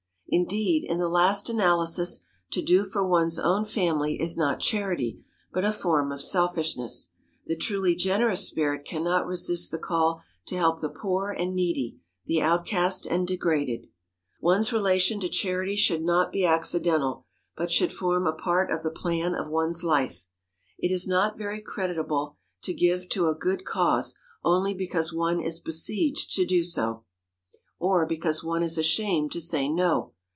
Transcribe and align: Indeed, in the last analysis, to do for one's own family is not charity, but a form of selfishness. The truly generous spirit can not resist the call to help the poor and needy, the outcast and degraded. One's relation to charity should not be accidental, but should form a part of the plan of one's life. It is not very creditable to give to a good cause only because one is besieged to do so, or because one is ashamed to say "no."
Indeed, 0.33 0.85
in 0.89 0.97
the 0.97 1.09
last 1.09 1.49
analysis, 1.49 2.21
to 2.51 2.61
do 2.61 2.85
for 2.85 3.05
one's 3.05 3.37
own 3.37 3.65
family 3.65 4.15
is 4.21 4.37
not 4.37 4.61
charity, 4.61 5.19
but 5.51 5.65
a 5.65 5.73
form 5.73 6.09
of 6.09 6.21
selfishness. 6.21 7.09
The 7.47 7.57
truly 7.57 7.95
generous 7.95 8.47
spirit 8.47 8.85
can 8.85 9.03
not 9.03 9.27
resist 9.27 9.71
the 9.71 9.77
call 9.77 10.21
to 10.45 10.55
help 10.55 10.79
the 10.79 10.87
poor 10.87 11.31
and 11.31 11.53
needy, 11.53 11.99
the 12.25 12.41
outcast 12.41 13.05
and 13.05 13.27
degraded. 13.27 13.89
One's 14.39 14.71
relation 14.71 15.19
to 15.19 15.27
charity 15.27 15.75
should 15.75 16.01
not 16.01 16.31
be 16.31 16.45
accidental, 16.45 17.25
but 17.57 17.69
should 17.69 17.91
form 17.91 18.25
a 18.25 18.31
part 18.31 18.71
of 18.71 18.83
the 18.83 18.89
plan 18.89 19.35
of 19.35 19.49
one's 19.49 19.83
life. 19.83 20.27
It 20.79 20.93
is 20.93 21.09
not 21.09 21.37
very 21.37 21.59
creditable 21.59 22.37
to 22.61 22.73
give 22.73 23.09
to 23.09 23.27
a 23.27 23.35
good 23.35 23.65
cause 23.65 24.15
only 24.45 24.73
because 24.73 25.11
one 25.13 25.41
is 25.41 25.59
besieged 25.59 26.31
to 26.35 26.45
do 26.45 26.63
so, 26.63 27.03
or 27.79 28.05
because 28.05 28.45
one 28.45 28.63
is 28.63 28.77
ashamed 28.77 29.33
to 29.33 29.41
say 29.41 29.67
"no." 29.67 30.13